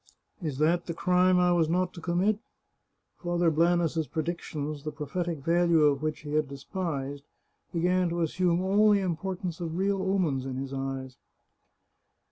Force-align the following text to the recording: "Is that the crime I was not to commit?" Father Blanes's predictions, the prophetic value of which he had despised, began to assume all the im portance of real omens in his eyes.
"Is 0.41 0.57
that 0.57 0.87
the 0.87 0.95
crime 0.95 1.37
I 1.37 1.51
was 1.51 1.69
not 1.69 1.93
to 1.93 2.01
commit?" 2.01 2.39
Father 3.23 3.51
Blanes's 3.51 4.07
predictions, 4.07 4.81
the 4.81 4.91
prophetic 4.91 5.43
value 5.45 5.83
of 5.83 6.01
which 6.01 6.21
he 6.21 6.31
had 6.33 6.47
despised, 6.47 7.23
began 7.71 8.09
to 8.09 8.21
assume 8.21 8.63
all 8.63 8.89
the 8.89 8.99
im 9.01 9.15
portance 9.15 9.61
of 9.61 9.77
real 9.77 10.01
omens 10.01 10.43
in 10.43 10.55
his 10.55 10.73
eyes. 10.73 11.17